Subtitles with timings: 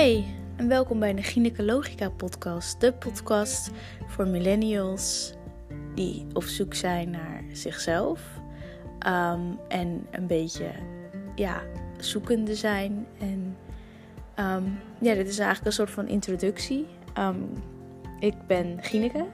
[0.00, 0.24] Hey,
[0.56, 2.80] en welkom bij de Gynecologica podcast.
[2.80, 3.70] De podcast
[4.06, 5.34] voor millennials
[5.94, 8.40] die op zoek zijn naar zichzelf.
[8.98, 10.70] ehm, en een beetje,
[11.34, 11.62] ja,
[11.98, 13.06] zoekende zijn.
[13.18, 13.56] En
[14.34, 14.64] ehm,
[15.00, 16.86] ja, dit is eigenlijk een soort van introductie.
[17.14, 17.42] Ehm,
[18.18, 19.26] ik ben Gineke.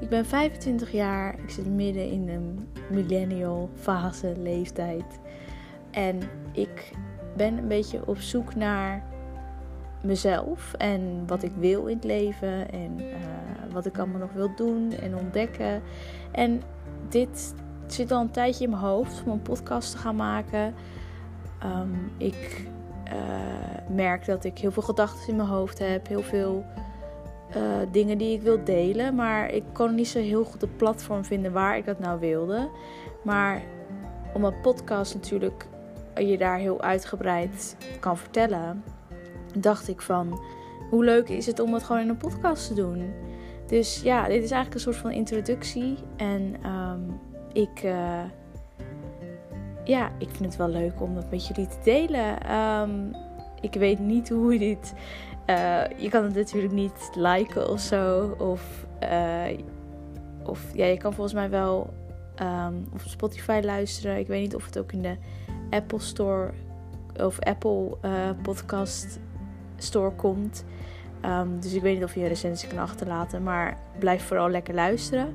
[0.00, 1.38] Ik ben 25 jaar.
[1.38, 5.20] Ik zit midden in een millennial fase, leeftijd.
[5.90, 6.20] En
[6.52, 6.92] ik
[7.36, 9.16] ben een beetje op zoek naar
[10.02, 14.50] mezelf en wat ik wil in het leven en eh, wat ik allemaal nog wil
[14.56, 15.82] doen en ontdekken.
[16.30, 16.62] En
[17.08, 17.54] dit
[17.86, 20.74] zit al een tijdje in mijn hoofd om een podcast te gaan maken.
[21.58, 22.66] Ehm, ik
[23.04, 26.64] eh, merk dat ik heel veel gedachten in mijn hoofd heb, heel veel
[27.50, 27.62] eh,
[27.92, 31.52] dingen die ik wil delen, maar ik kon niet zo heel goed een platform vinden
[31.52, 32.68] waar ik dat nou wilde.
[33.22, 33.62] Maar
[34.34, 35.66] om een podcast natuurlijk
[36.14, 38.82] je daar heel uitgebreid kan vertellen,
[39.54, 40.40] dacht ik van
[40.90, 43.12] hoe leuk is het om het gewoon in een podcast te doen.
[43.66, 45.98] Dus ja, dit is eigenlijk een soort van introductie.
[46.16, 47.00] En ehm,
[47.52, 48.22] ik, eh,
[49.84, 52.40] ja, ik vind het wel leuk om dat met jullie te delen.
[52.42, 53.12] Ehm,
[53.60, 54.94] ik weet niet hoe je dit.
[55.46, 58.34] eh, je kan het natuurlijk niet liken of zo.
[58.38, 59.58] Of, eh,
[60.44, 61.92] of ja, je kan volgens mij wel
[62.34, 64.18] ehm, op Spotify luisteren.
[64.18, 65.16] Ik weet niet of het ook in de
[65.70, 66.50] Apple Store
[67.20, 67.96] of Apple
[68.42, 69.18] Podcast
[69.78, 70.64] Store komt.
[71.20, 74.74] Ehm, dus ik weet niet of je een recensie kan achterlaten, maar blijf vooral lekker
[74.74, 75.34] luisteren.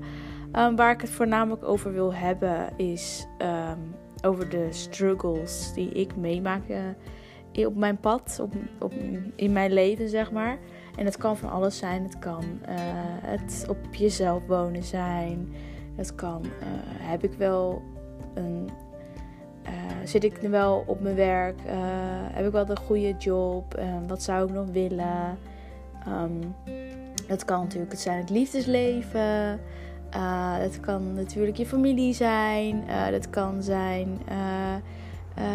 [0.52, 3.80] Ehm, waar ik het voornamelijk over wil hebben is ehm,
[4.26, 8.42] over de struggles die ik meemaak eh, op mijn pad,
[8.80, 8.94] op,
[9.36, 10.58] in mijn leven zeg maar.
[10.96, 12.04] En het kan van alles zijn.
[12.04, 12.76] Het kan eh,
[13.22, 15.54] het op jezelf wonen zijn.
[15.96, 16.68] Het kan, eh,
[17.10, 17.82] heb ik wel
[18.34, 18.70] een
[19.66, 19.72] uh,
[20.04, 21.60] zit ik nu wel op mijn werk?
[21.66, 21.74] Uh,
[22.32, 23.80] heb ik wel een goede job?
[23.80, 25.38] Uh, wat zou ik nog willen?
[26.08, 26.56] Um,
[27.28, 29.60] het kan natuurlijk het zijn het liefdesleven.
[30.60, 32.84] het kan natuurlijk je familie zijn.
[32.88, 34.20] het kan zijn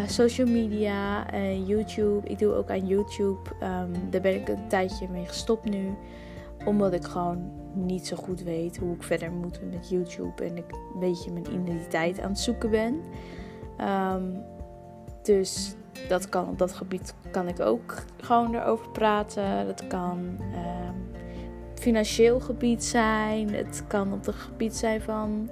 [0.07, 1.25] social media,
[1.65, 2.27] YouTube.
[2.27, 3.39] Ik doe ook aan YouTube.
[3.63, 5.93] Um, daar ben ik een tijdje mee gestopt nu.
[6.65, 10.43] Omdat ik gewoon niet zo goed weet hoe ik verder moet met YouTube.
[10.43, 13.01] En ik een beetje mijn identiteit aan het zoeken ben.
[13.81, 14.43] Um,
[15.23, 15.75] dus
[16.07, 19.65] dat kan op dat gebied kan ik ook gewoon erover praten.
[19.65, 21.11] Dat kan um,
[21.75, 23.53] financieel gebied zijn.
[23.53, 25.49] Het kan op het gebied zijn van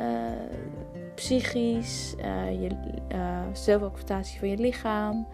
[0.00, 0.06] uh,
[1.14, 2.68] psychisch, uh, je
[3.12, 5.26] uh, zelfacceptatie van je lichaam.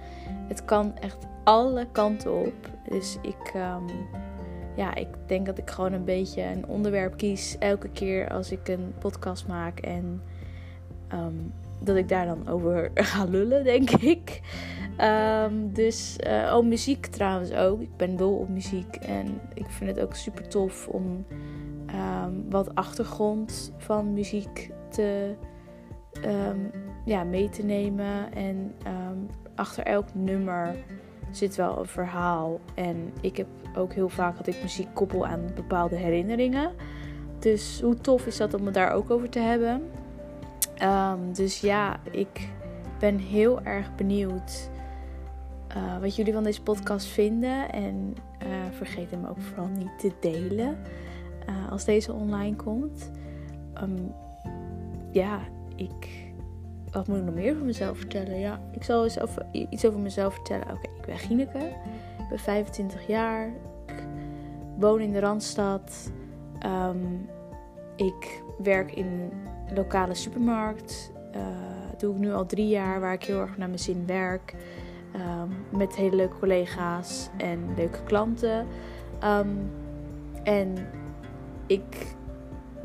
[0.48, 2.70] Het kan echt alle kanten op.
[2.88, 3.86] Dus ik, um,
[4.76, 8.68] ja, ik denk dat ik gewoon een beetje een onderwerp kies elke keer als ik
[8.68, 10.22] een podcast maak en
[11.84, 14.40] dat ik daar dan over ga lullen, denk ik.
[15.00, 17.80] Um, dus, uh, oh, muziek trouwens ook.
[17.80, 21.26] Ik ben dol op muziek en ik vind het ook super tof om
[21.88, 25.34] um, wat achtergrond van muziek te,
[26.24, 26.70] um,
[27.04, 28.32] ja, mee te nemen.
[28.32, 28.74] En
[29.54, 30.74] achter elk nummer
[31.30, 32.60] zit wel een verhaal.
[32.74, 33.46] En ik heb
[33.76, 36.72] ook heel vaak dat ik muziek koppel aan bepaalde herinneringen.
[37.38, 39.82] Dus hoe tof is dat om het daar ook over te hebben?
[40.82, 42.48] Um, dus ja, ik
[42.98, 44.70] ben heel erg benieuwd
[45.76, 47.72] uh, wat jullie van deze podcast vinden.
[47.72, 48.14] En
[48.46, 50.78] uh, vergeet hem ook vooral niet te delen
[51.48, 53.10] uh, als deze online komt.
[53.82, 54.14] Um,
[55.10, 55.40] ja,
[55.76, 56.32] ik.
[56.90, 58.38] Wat moet ik nog meer over mezelf vertellen?
[58.38, 59.06] Ja, ik zal
[59.52, 60.70] iets over mezelf vertellen.
[60.70, 61.58] Oké, ik ben Gineke.
[62.18, 63.48] Ik ben 25 jaar.
[63.86, 64.06] Ik
[64.78, 66.10] woon in de Randstad.
[66.66, 67.28] Um,
[67.96, 69.30] ik werk in
[69.74, 71.12] lokale supermarkt.
[71.90, 74.54] Dat doe ik nu al drie jaar, waar ik heel erg naar mijn zin werk.
[75.16, 78.66] Um, met hele leuke collega's en leuke klanten.
[79.24, 79.70] Um,
[80.42, 80.74] en
[81.66, 82.14] ik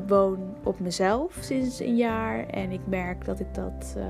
[0.07, 2.47] woon op mezelf sinds een jaar.
[2.47, 4.05] En ik merk dat ik dat uh,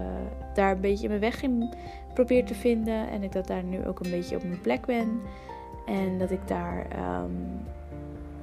[0.54, 1.74] daar een beetje mijn weg in
[2.14, 3.10] probeer te vinden.
[3.10, 5.22] En ik dat daar nu ook een beetje op mijn plek ben.
[5.86, 6.88] En dat ik daar
[7.22, 7.60] um,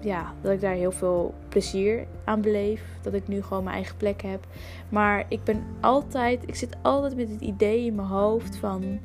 [0.00, 2.82] ja, dat ik daar heel veel plezier aan beleef.
[3.02, 4.46] Dat ik nu gewoon mijn eigen plek heb.
[4.88, 8.98] Maar ik ben altijd, ik zit altijd met het idee in mijn hoofd van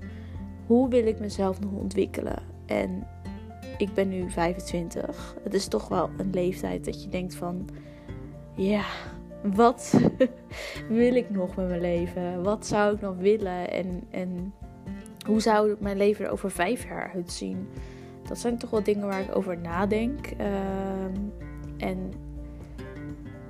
[0.66, 2.44] hoe wil ik mezelf nog ontwikkelen.
[2.66, 3.08] En
[3.78, 5.36] ik ben nu 25.
[5.44, 7.70] Het is toch wel een leeftijd dat je denkt van
[8.56, 8.84] ja,
[9.44, 10.00] wat
[10.90, 12.44] wil ik nog met mijn leven?
[12.44, 13.72] Wat zou ik nog willen?
[13.72, 14.54] En, en
[15.26, 17.68] hoe zou mijn leven er over vijf jaar uitzien?
[18.31, 20.31] Dat zijn toch wel dingen waar ik over nadenk.
[20.39, 22.12] Uh, en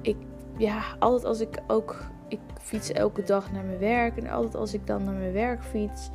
[0.01, 0.17] ik,
[0.57, 4.17] ja, altijd als ik ook, ik fiets elke dag naar mijn werk.
[4.17, 6.09] En altijd als ik dan naar mijn werk fiets,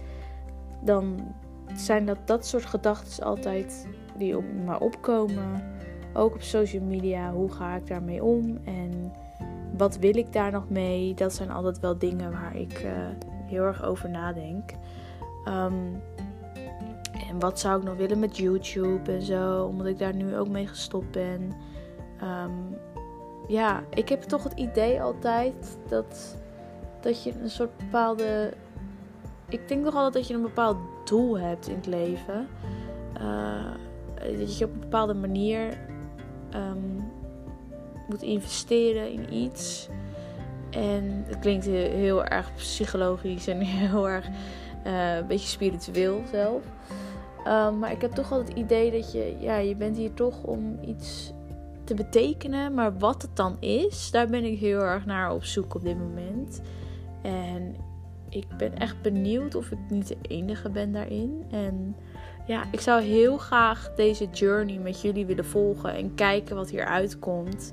[0.82, 1.34] dan
[1.74, 5.64] zijn dat dat soort gedachten altijd die op me opkomen.
[6.12, 7.32] Ook op social media.
[7.32, 8.58] Hoe ga ik daarmee om?
[8.64, 9.12] En
[9.76, 11.14] wat wil ik daar nog mee?
[11.14, 12.90] Dat zijn altijd wel dingen waar ik uh,
[13.46, 14.70] heel erg over nadenk.
[15.44, 15.74] Ehm,
[17.28, 20.48] en wat zou ik nog willen met YouTube en zo, omdat ik daar nu ook
[20.48, 21.52] mee gestopt ben.
[22.22, 22.78] Um,
[23.48, 26.36] ja, ik heb toch het idee altijd dat,
[27.00, 28.52] dat je een soort bepaalde.
[29.48, 32.48] Ik denk toch altijd dat je een bepaald doel hebt in het leven.
[33.20, 33.70] Uh,
[34.38, 35.78] dat je op een bepaalde manier
[36.54, 37.12] um,
[38.08, 39.88] moet investeren in iets.
[40.70, 44.28] En het klinkt heel, erg psychologisch en heel erg
[44.86, 46.62] uh, een beetje spiritueel zelf.
[47.46, 50.42] Um, maar ik heb toch altijd het idee dat je, ja, je bent hier toch
[50.42, 51.32] om iets
[51.84, 52.74] te betekenen.
[52.74, 55.98] Maar wat het dan is, daar ben ik heel erg naar op zoek op dit
[55.98, 56.60] moment.
[57.22, 57.76] En
[58.28, 61.44] ik ben echt benieuwd of ik niet de enige ben daarin.
[61.50, 61.96] En
[62.46, 66.84] ja, ik zou heel graag deze journey met jullie willen volgen en kijken wat hier
[66.84, 67.72] uitkomt.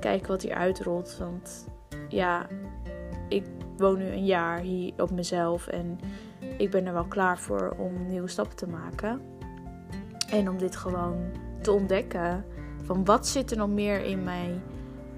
[0.00, 1.16] Kijken wat hier uitrolt.
[1.18, 1.66] Want
[2.08, 2.46] ja,
[3.28, 3.44] ik
[3.76, 5.98] woon nu een jaar hier op mezelf en
[6.56, 9.20] ik ben er wel klaar voor om nieuwe stappen te maken.
[10.30, 11.16] En om dit gewoon
[11.60, 12.44] te ontdekken.
[12.82, 14.60] Van wat zit er nog meer in mij?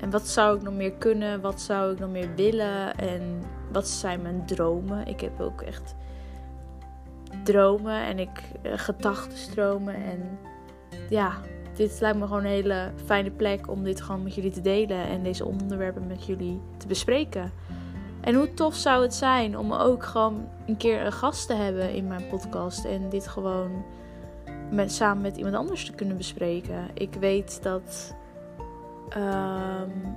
[0.01, 1.41] En wat zou ik nog meer kunnen?
[1.41, 2.97] Wat zou ik nog meer willen?
[2.97, 3.43] En
[3.73, 5.07] wat zijn mijn dromen?
[5.07, 5.95] Ik heb ook echt
[7.45, 9.95] dromen en ik uh, gedachtenstromen.
[9.95, 10.39] En
[11.09, 11.33] ja,
[11.75, 15.07] dit lijkt me gewoon een hele fijne plek om dit gewoon met jullie te delen.
[15.09, 17.53] En deze onderwerpen met jullie te bespreken.
[18.27, 21.95] En hoe tof zou het zijn om ook gewoon een keer een gast te hebben
[21.95, 22.85] in mijn podcast.
[22.85, 23.85] En dit gewoon
[24.71, 26.89] met, samen met iemand anders te kunnen bespreken.
[26.95, 28.15] Ik weet dat.
[29.17, 30.17] Um,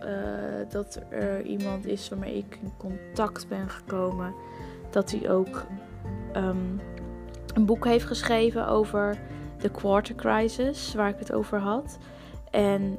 [0.00, 4.34] uh, dat er iemand is waarmee ik in contact ben gekomen.
[4.90, 5.64] Dat hij ook
[6.36, 6.80] um,
[7.54, 9.18] een boek heeft geschreven over
[9.58, 11.98] de quarter crisis, waar ik het over had.
[12.50, 12.98] En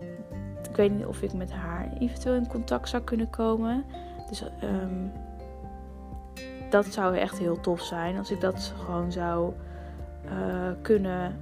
[0.76, 3.86] ik weet niet of ik met haar eventueel in contact zou kunnen komen.
[4.30, 5.12] Dus um,
[6.70, 9.54] dat zou echt heel tof zijn als ik dat gewoon zou
[10.26, 10.32] uh,
[10.82, 11.40] kunnen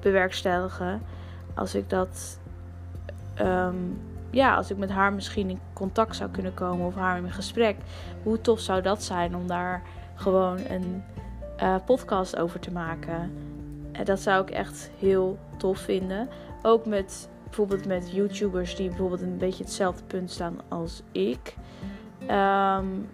[0.00, 1.02] bewerkstelligen.
[1.54, 2.38] Als ik dat.
[3.40, 4.00] Um,
[4.30, 7.76] ja, als ik met haar misschien in contact zou kunnen komen of haar in gesprek.
[8.22, 9.82] Hoe tof zou dat zijn om daar
[10.14, 11.02] gewoon een
[11.62, 13.32] uh, podcast over te maken?
[13.92, 16.28] En dat zou ik echt heel tof vinden.
[16.62, 21.56] Ook met bijvoorbeeld met YouTubers die bijvoorbeeld een beetje hetzelfde punt staan als ik.
[22.30, 23.08] Um,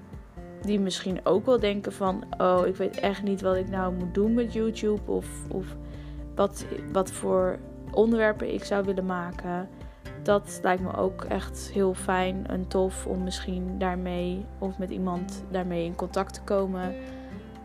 [0.61, 4.15] die misschien ook wel denken van, oh, ik weet echt niet wat ik nou moet
[4.15, 5.67] doen met YouTube of, of
[6.35, 7.59] wat, wat voor
[7.91, 9.69] onderwerpen ik zou willen maken.
[10.23, 15.44] Dat lijkt me ook echt heel fijn en tof om misschien daarmee of met iemand
[15.50, 16.94] daarmee in contact te komen.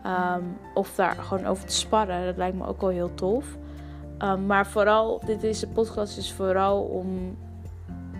[0.06, 2.26] Um, of daar gewoon over te sparren.
[2.26, 3.46] Dat lijkt me ook wel heel tof.
[4.22, 7.36] Um, maar vooral, dit is, de podcast is vooral om,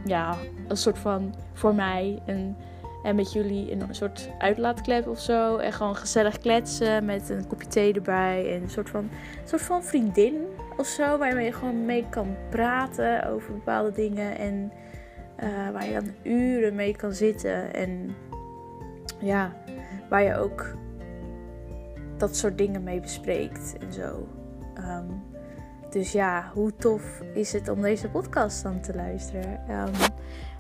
[0.05, 0.37] ja,
[0.69, 2.57] een soort van voor mij een
[3.03, 5.57] en met jullie een soort uitlaatklep of zo.
[5.57, 8.55] En gewoon gezellig kletsen met een kopje thee erbij.
[8.55, 10.35] En een soort van, een soort van vriendin
[10.77, 11.19] of zo.
[11.19, 14.39] Waar je gewoon mee kan praten over bepaalde dingen.
[14.39, 14.73] En
[15.43, 17.75] uh, waar je dan uren mee kan zitten.
[17.75, 18.15] En
[19.19, 19.53] ja,
[20.09, 20.77] waar je ook
[22.17, 24.29] dat soort dingen mee bespreekt en zo.
[24.77, 25.32] Um,
[25.93, 29.61] dus ja, hoe tof is het om deze podcast dan te luisteren?
[29.71, 29.91] Um,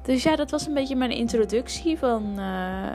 [0.02, 2.92] dus ja, dat was een beetje mijn introductie van, uh,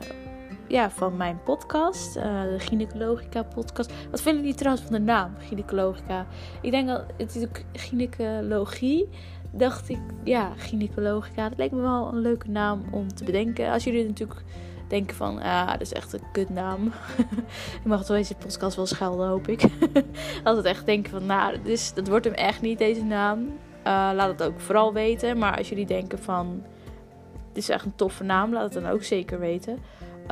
[0.68, 2.18] ja, van mijn podcast.
[2.18, 3.92] Uh, de Gynaecologica podcast.
[4.12, 6.26] Wat vinden jullie trouwens van de naam Gynaecologica?
[6.62, 9.10] Ik denk dat het is ook gynaecologie.
[9.52, 11.50] Dacht ik, ja, Gynaecologica.
[11.50, 13.72] Dat leek me wel een leuke naam om te bedenken.
[13.72, 14.44] Als jullie natuurlijk
[14.88, 16.86] denken van, ah, dat is echt een kutnaam.
[17.82, 19.62] ik mag toch deze podcast wel schelden, hoop ik.
[20.44, 23.40] Het echt denken van, nou, dus, dat wordt hem echt niet, deze naam.
[23.40, 25.38] Uh, laat het ook vooral weten.
[25.38, 26.64] Maar als jullie denken van
[27.54, 29.80] dit is echt een toffe naam, laat het dan ook zeker weten.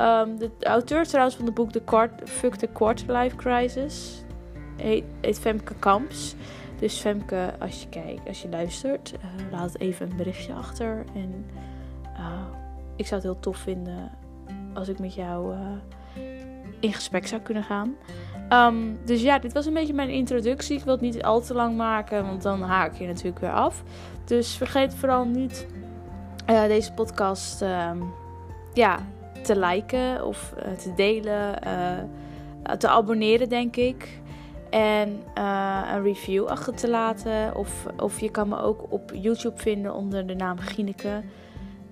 [0.00, 4.24] Um, de, auteur trouwens van het boek The Quart Fuck the Quarter Life Crisis
[4.76, 5.04] heet,
[5.38, 6.34] Femke Kamps.
[6.78, 11.04] Dus Femke, als je kijkt, als je luistert, uh, laat even een berichtje achter.
[11.14, 11.46] En
[12.12, 12.42] uh,
[12.96, 14.10] ik zou het heel tof vinden
[14.76, 15.60] als ik met jou uh,
[16.80, 17.96] in gesprek zou kunnen gaan.
[18.50, 20.76] Um, dus ja, dit was een beetje mijn introductie.
[20.76, 23.82] Ik wil het niet al te lang maken, want dan haak je natuurlijk weer af.
[24.24, 25.66] Dus vergeet vooral niet
[26.50, 27.90] uh, deze podcast uh,
[28.74, 28.98] ja,
[29.42, 31.58] te liken of uh, te delen,
[32.78, 34.20] te abonneren, denk ik.
[34.70, 37.56] En een review achter te laten.
[37.56, 41.22] Of, of je kan me ook op YouTube vinden onder de naam Gineke.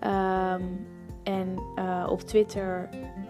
[0.01, 0.87] Um,
[1.25, 1.59] en
[2.09, 2.89] op Twitter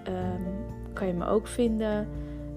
[0.08, 2.08] um, kan je me ook vinden.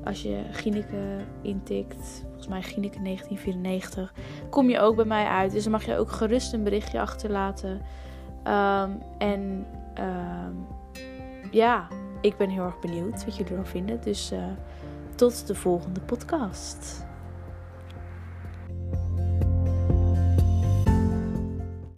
[0.04, 4.14] Als je Gineke intikt, volgens mij Gineke 1994,
[4.50, 5.52] kom je ook bij mij uit.
[5.52, 7.82] Dus dan mag je ook gerust een berichtje achterlaten.
[8.44, 10.54] Ehm, en ehm,
[11.52, 11.88] ja,
[12.22, 14.02] ik ben heel erg benieuwd wat jullie ervan vinden.
[14.02, 14.34] Dus
[15.16, 17.07] tot de volgende podcast.